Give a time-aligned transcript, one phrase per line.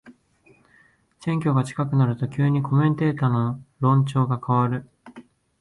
[1.19, 4.89] 選挙が近くなると急にコメンテーターの論調が変わる